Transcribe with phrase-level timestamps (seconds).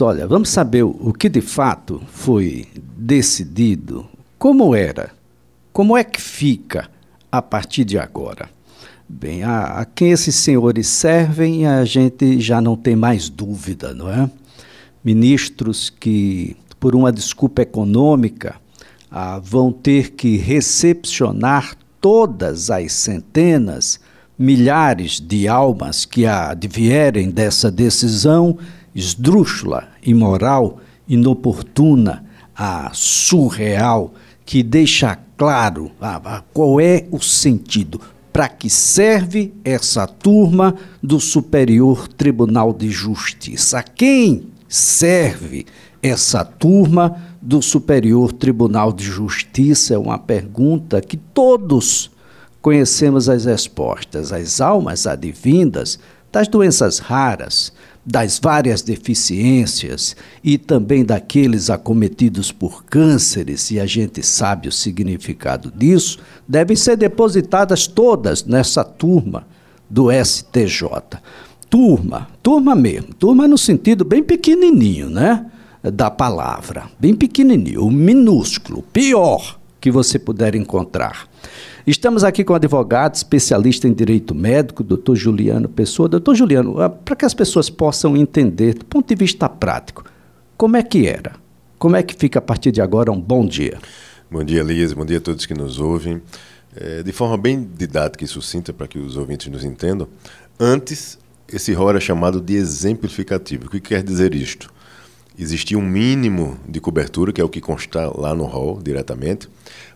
[0.00, 4.06] Olha, vamos saber o que de fato foi decidido,
[4.38, 5.10] como era,
[5.72, 6.88] como é que fica
[7.32, 8.48] a partir de agora.
[9.08, 14.08] Bem, a, a quem esses senhores servem, a gente já não tem mais dúvida, não
[14.08, 14.30] é?
[15.02, 18.54] Ministros que, por uma desculpa econômica,
[19.10, 23.98] ah, vão ter que recepcionar todas as centenas,
[24.38, 28.56] milhares de almas que advierem dessa decisão
[28.94, 30.78] esdrúxula, imoral,
[31.08, 32.24] inoportuna,
[32.56, 38.00] a surreal, que deixa claro ah, qual é o sentido
[38.32, 43.78] para que serve essa turma do Superior Tribunal de Justiça?
[43.78, 45.66] A quem serve
[46.02, 49.94] essa turma do Superior Tribunal de Justiça?
[49.94, 52.10] É uma pergunta que todos
[52.60, 54.32] conhecemos as respostas.
[54.32, 55.98] As almas advindas
[56.38, 57.72] das doenças raras,
[58.06, 65.72] das várias deficiências e também daqueles acometidos por cânceres, e a gente sabe o significado
[65.74, 69.48] disso, devem ser depositadas todas nessa turma
[69.90, 71.18] do STJ.
[71.68, 75.44] Turma, turma mesmo, turma no sentido bem pequenininho, né?
[75.82, 81.26] Da palavra, bem pequenininho, minúsculo, pior que você puder encontrar.
[81.88, 86.06] Estamos aqui com o advogado, especialista em direito médico, doutor Juliano Pessoa.
[86.06, 90.04] Doutor Juliano, ah, para que as pessoas possam entender, do ponto de vista prático,
[90.54, 91.36] como é que era?
[91.78, 93.78] Como é que fica a partir de agora um bom dia?
[94.30, 94.92] Bom dia, Lias.
[94.92, 96.20] Bom dia a todos que nos ouvem.
[96.76, 100.06] É, de forma bem didática e sucinta, para que os ouvintes nos entendam,
[100.60, 101.18] antes,
[101.50, 103.64] esse rol era chamado de exemplificativo.
[103.64, 104.70] O que quer dizer isto?
[105.38, 109.48] Existia um mínimo de cobertura, que é o que consta lá no rol diretamente,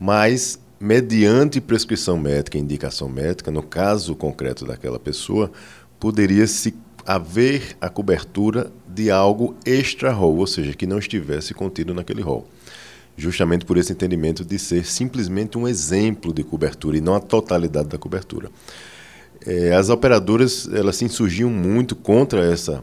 [0.00, 5.50] mas mediante prescrição médica, indicação médica, no caso concreto daquela pessoa,
[5.98, 6.74] poderia-se
[7.06, 12.46] haver a cobertura de algo extra-rol, ou seja, que não estivesse contido naquele rol.
[13.16, 17.88] Justamente por esse entendimento de ser simplesmente um exemplo de cobertura e não a totalidade
[17.88, 18.50] da cobertura.
[19.46, 22.82] É, as operadoras elas se insurgiam muito contra essa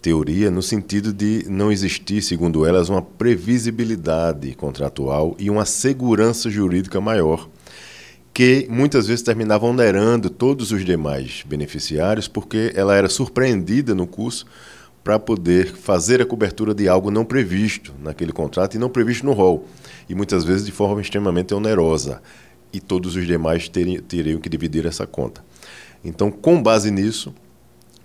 [0.00, 7.00] teoria no sentido de não existir, segundo elas, uma previsibilidade contratual e uma segurança jurídica
[7.00, 7.48] maior,
[8.32, 14.46] que muitas vezes terminava onerando todos os demais beneficiários, porque ela era surpreendida no curso
[15.02, 19.32] para poder fazer a cobertura de algo não previsto naquele contrato e não previsto no
[19.32, 19.66] rol,
[20.08, 22.22] e muitas vezes de forma extremamente onerosa,
[22.72, 25.42] e todos os demais teriam, teriam que dividir essa conta.
[26.04, 27.34] Então, com base nisso,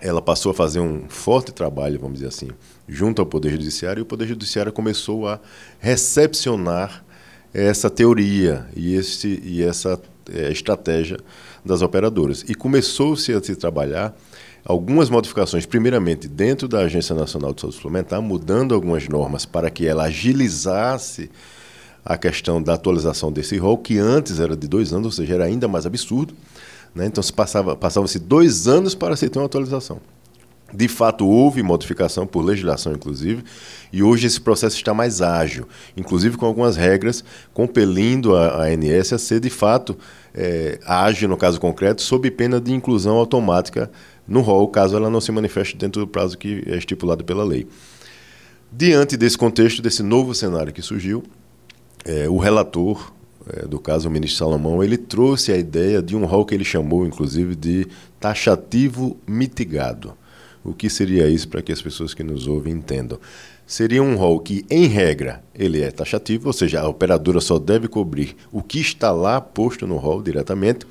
[0.04, 2.50] ela passou a fazer um forte trabalho, vamos dizer assim,
[2.90, 5.40] junto ao Poder Judiciário, e o Poder Judiciário começou a
[5.80, 7.06] recepcionar
[7.54, 9.98] essa teoria e, esse, e essa
[10.30, 11.18] é, estratégia
[11.64, 12.44] das operadoras.
[12.50, 14.14] E começou-se a se trabalhar
[14.66, 19.88] algumas modificações, primeiramente dentro da Agência Nacional de Saúde Suplementar, mudando algumas normas para que
[19.88, 21.32] ela agilizasse
[22.04, 25.46] a questão da atualização desse rol, que antes era de dois anos, ou seja, era
[25.46, 26.34] ainda mais absurdo.
[26.94, 27.06] Né?
[27.08, 30.00] Então se passava, passavam-se dois anos para ter uma atualização.
[30.74, 33.44] De fato, houve modificação por legislação, inclusive,
[33.92, 39.14] e hoje esse processo está mais ágil, inclusive com algumas regras compelindo a, a ANS
[39.14, 39.96] a ser, de fato,
[40.34, 43.92] é, ágil no caso concreto, sob pena de inclusão automática
[44.28, 47.68] no rol, caso ela não se manifeste dentro do prazo que é estipulado pela lei.
[48.72, 51.24] Diante desse contexto, desse novo cenário que surgiu,
[52.04, 53.14] é, o relator,
[53.48, 56.64] é, do caso o ministro Salomão, ele trouxe a ideia de um rol que ele
[56.64, 57.88] chamou, inclusive, de
[58.20, 60.14] taxativo mitigado.
[60.64, 63.20] O que seria isso para que as pessoas que nos ouvem entendam?
[63.66, 67.88] Seria um rol que, em regra, ele é taxativo, ou seja, a operadora só deve
[67.88, 70.86] cobrir o que está lá posto no rol diretamente,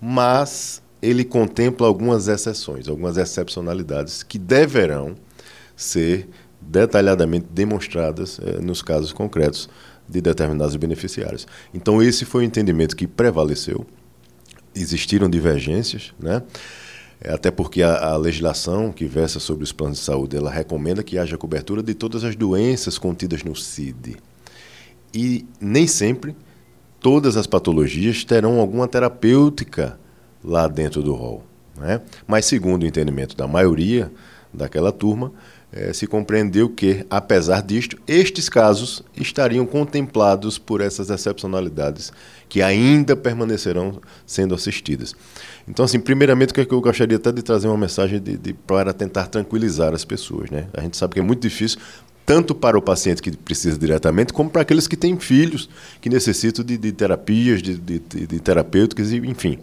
[0.00, 5.16] mas ele contempla algumas exceções, algumas excepcionalidades que deverão
[5.76, 6.28] ser
[6.60, 9.68] detalhadamente demonstradas eh, nos casos concretos
[10.08, 11.46] de determinados beneficiários.
[11.72, 13.86] Então, esse foi o entendimento que prevaleceu.
[14.74, 16.42] Existiram divergências, né?
[17.20, 21.02] É, até porque a, a, legislação que versa sobre os planos de saúde ela recomenda
[21.02, 24.16] que haja cobertura de todas as doenças contidas no CID.
[25.12, 26.36] E nem sempre
[27.00, 29.98] todas as patologias terão alguma terapêutica
[30.44, 31.44] lá dentro do rol.
[31.76, 32.00] Né?
[32.26, 34.12] Mas, segundo o entendimento da maioria
[34.52, 35.32] daquela turma,
[35.72, 42.12] é, se compreendeu que, apesar disto, estes casos estariam contemplados por essas excepcionalidades
[42.48, 45.14] que ainda permanecerão sendo assistidas.
[45.68, 48.92] Então, assim, primeiramente, o que eu gostaria até de trazer uma mensagem de, de, para
[48.94, 50.50] tentar tranquilizar as pessoas.
[50.50, 50.66] Né?
[50.72, 51.78] A gente sabe que é muito difícil
[52.28, 55.66] tanto para o paciente que precisa diretamente, como para aqueles que têm filhos
[55.98, 59.58] que necessitam de, de terapias, de, de, de, terapêuticas, enfim.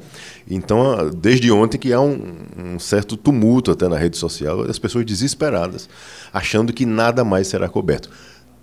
[0.49, 2.17] Então, desde ontem que há um,
[2.57, 5.87] um certo tumulto até na rede social, as pessoas desesperadas,
[6.33, 8.09] achando que nada mais será coberto.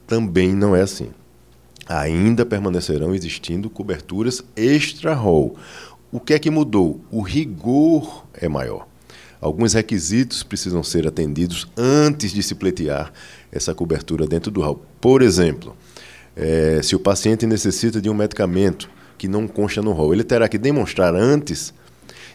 [0.04, 1.10] Também não é assim.
[1.86, 5.54] Ainda permanecerão existindo coberturas extra-rol.
[6.10, 7.00] O que é que mudou?
[7.08, 8.91] O rigor é maior.
[9.42, 13.12] Alguns requisitos precisam ser atendidos antes de se pleitear
[13.50, 14.86] essa cobertura dentro do rol.
[15.00, 15.76] Por exemplo,
[16.36, 20.48] é, se o paciente necessita de um medicamento que não consta no rol, ele terá
[20.48, 21.74] que demonstrar antes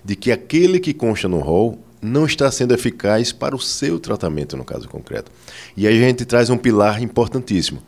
[0.04, 4.58] de que aquele que consta no rol não está sendo eficaz para o seu tratamento,
[4.58, 5.32] no caso concreto.
[5.78, 7.82] E aí a gente traz um pilar importantíssimo: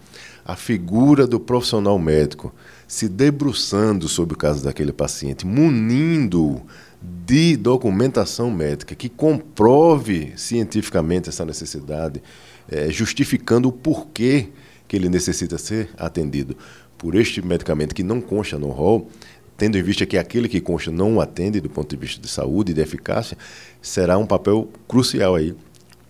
[0.46, 2.54] a figura do profissional médico
[2.88, 6.66] se debruçando sobre o caso daquele paciente, munindo-o
[7.02, 12.22] de documentação médica que comprove cientificamente essa necessidade,
[12.70, 14.50] é, justificando o porquê
[14.88, 16.58] que ele necessita ser atendido
[16.98, 19.10] por este medicamento que não consta no rol,
[19.56, 22.28] tendo em vista que aquele que consta não o atende do ponto de vista de
[22.28, 23.38] saúde e de eficácia,
[23.82, 25.56] será um papel crucial aí,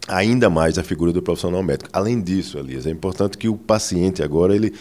[0.07, 1.89] ainda mais a figura do profissional médico.
[1.93, 4.73] Além disso, Elias, é importante que o paciente agora ele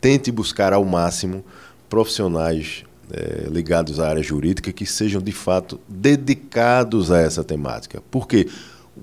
[0.00, 1.44] tente buscar ao máximo
[1.88, 8.02] profissionais é, ligados à área jurídica que sejam de fato dedicados a essa temática.
[8.10, 8.48] Porque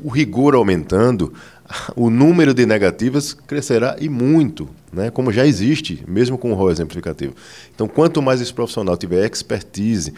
[0.03, 1.31] o rigor aumentando,
[1.95, 5.11] o número de negativas crescerá e muito, né?
[5.11, 7.35] como já existe, mesmo com o rol exemplificativo.
[7.73, 10.13] Então, quanto mais esse profissional tiver expertise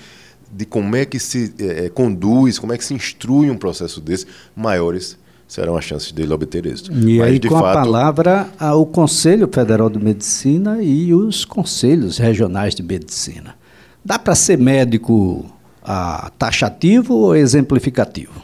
[0.49, 4.25] de como é que se é, conduz, como é que se instrui um processo desse,
[4.55, 6.93] maiores serão as chances dele obter êxito.
[6.93, 7.65] E Mas, aí, com fato...
[7.65, 13.55] a palavra, o Conselho Federal de Medicina e os conselhos regionais de medicina.
[14.03, 15.45] Dá para ser médico
[15.83, 18.41] ah, taxativo ou exemplificativo?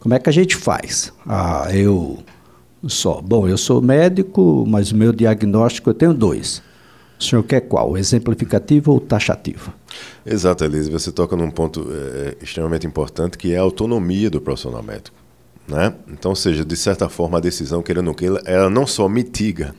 [0.00, 1.12] Como é que a gente faz?
[1.26, 2.18] Ah, eu
[2.86, 3.20] só.
[3.20, 6.62] Bom, eu sou médico, mas o meu diagnóstico eu tenho dois.
[7.18, 7.98] O senhor quer qual?
[7.98, 9.72] Exemplificativo ou taxativo?
[10.24, 10.90] Exato, Elise.
[10.90, 15.16] Você toca num ponto é, extremamente importante que é a autonomia do profissional médico.
[15.66, 15.92] Né?
[16.08, 19.74] Então, seja, de certa forma, a decisão, querendo ou não, ela não só mitiga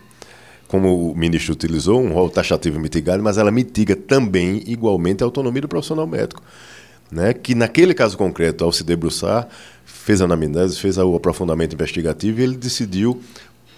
[0.70, 5.64] como o ministro utilizou, um rol taxativo mitigado, mas ela mitiga também, igualmente, a autonomia
[5.64, 6.44] do profissional médico.
[7.12, 7.34] Né?
[7.34, 9.50] Que naquele caso concreto, ao se debruçar,
[9.84, 13.20] fez a anamnese, fez o aprofundamento investigativo e ele decidiu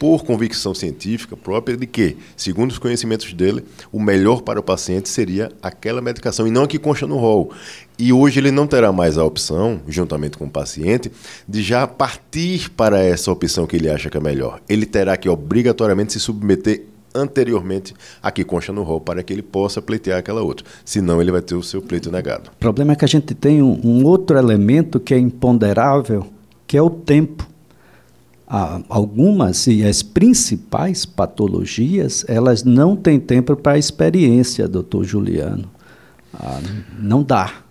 [0.01, 5.07] por convicção científica própria de que, segundo os conhecimentos dele, o melhor para o paciente
[5.07, 7.51] seria aquela medicação e não a que consta no rol.
[7.99, 11.11] E hoje ele não terá mais a opção, juntamente com o paciente,
[11.47, 14.59] de já partir para essa opção que ele acha que é melhor.
[14.67, 16.83] Ele terá que obrigatoriamente se submeter
[17.13, 17.93] anteriormente
[18.23, 20.65] a que consta no rol para que ele possa pleitear aquela outra.
[20.83, 22.49] Senão ele vai ter o seu pleito negado.
[22.55, 26.25] O problema é que a gente tem um, um outro elemento que é imponderável,
[26.65, 27.50] que é o tempo
[28.89, 35.71] algumas e as principais patologias, elas não têm tempo para a experiência, doutor Juliano.
[36.33, 36.59] Ah,
[36.99, 37.63] não dá.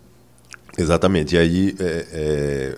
[0.79, 1.35] Exatamente.
[1.35, 2.07] E aí é,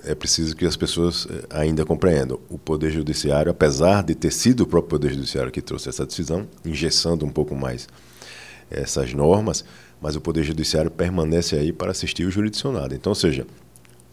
[0.04, 2.40] é, é, preciso que as pessoas é, ainda compreendam.
[2.48, 6.48] O Poder Judiciário, apesar de ter sido o próprio Poder Judiciário que trouxe essa decisão,
[6.64, 7.86] engessando um pouco mais
[8.68, 9.64] essas normas,
[10.00, 12.94] mas o Poder Judiciário permanece aí para assistir o jurisdicionado.
[12.96, 13.46] Então, ou seja,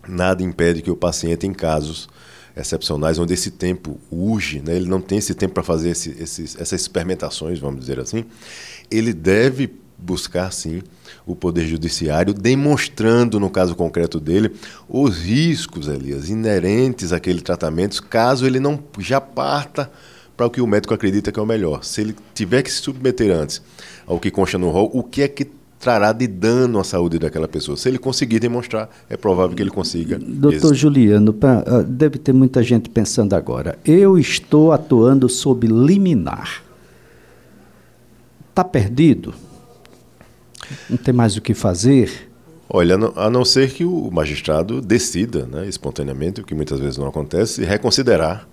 [0.08, 2.08] nada impede que o paciente, em casos
[2.56, 6.56] excepcionais, onde esse tempo urge, né, ele não tem esse tempo para fazer esse, esses,
[6.56, 8.26] essas experimentações, vamos dizer assim,
[8.90, 10.82] ele deve buscar sim
[11.26, 14.52] o Poder Judiciário, demonstrando, no caso concreto dele,
[14.88, 19.92] os riscos, Elias, inerentes àquele tratamento, caso ele não já parta
[20.36, 21.84] para o que o médico acredita que é o melhor.
[21.84, 23.62] Se ele tiver que se submeter antes
[24.08, 25.46] ao que consta no rol, o que é que
[25.80, 27.78] trará de dano à saúde daquela pessoa.
[27.78, 30.20] Se ele conseguir demonstrar, é provável que ele consiga.
[30.20, 33.80] Doutor Juliano, pra, uh, deve ter muita gente pensando agora.
[33.86, 36.62] Eu estou atuando sob liminar.
[38.50, 39.34] Está perdido?
[40.90, 42.30] Não tem mais o que fazer?
[42.70, 47.08] Olha, a não ser que o magistrado decida, né, espontaneamente, o que muitas vezes não
[47.08, 48.48] acontece, reconsiderar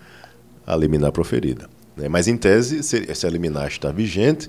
[0.66, 1.68] a liminar proferida.
[1.96, 2.08] Né?
[2.08, 4.48] Mas, em tese, se, se a liminar está vigente,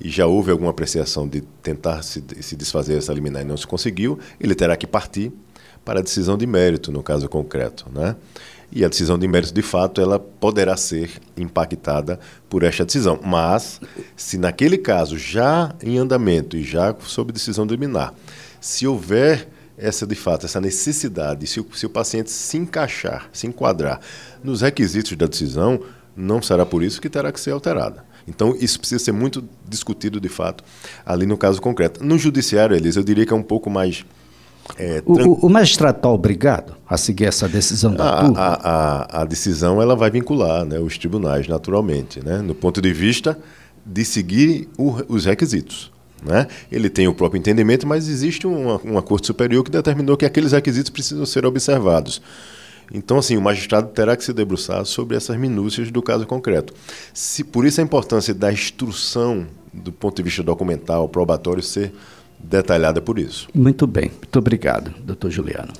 [0.00, 3.66] e já houve alguma apreciação de tentar se, se desfazer essa liminar e não se
[3.66, 5.32] conseguiu, ele terá que partir
[5.84, 7.86] para a decisão de mérito, no caso concreto.
[7.92, 8.16] Né?
[8.72, 13.18] E a decisão de mérito, de fato, ela poderá ser impactada por esta decisão.
[13.22, 13.80] Mas,
[14.16, 18.14] se naquele caso, já em andamento e já sob decisão liminar,
[18.60, 23.46] se houver essa, de fato, essa necessidade, se o, se o paciente se encaixar, se
[23.46, 24.00] enquadrar
[24.44, 25.80] nos requisitos da decisão,
[26.14, 28.04] não será por isso que terá que ser alterada.
[28.26, 30.64] Então, isso precisa ser muito discutido, de fato,
[31.04, 32.04] ali no caso concreto.
[32.04, 34.04] No judiciário, Elisa, eu diria que é um pouco mais
[34.78, 39.24] É, o, o, magistrado está obrigado a seguir essa decisão da a, a, a, a,
[39.24, 43.36] decisão ela vai vincular né, os tribunais, naturalmente, né, no ponto de vista
[43.84, 45.90] de seguir o, os requisitos.
[46.22, 46.46] Né?
[46.70, 50.52] Ele tem o próprio entendimento, mas existe uma, uma corte superior que determinou que aqueles
[50.52, 52.20] requisitos precisam ser observados.
[52.92, 56.74] Então, assim, o magistrado terá que se debruçar sobre essas minúcias do caso concreto.
[57.14, 61.92] Se, por isso a importância da instrução do ponto de vista documental, probatório, ser
[62.38, 63.48] detalhada por isso.
[63.54, 64.10] Muito bem.
[64.10, 65.72] Muito obrigado, doutor Juliano.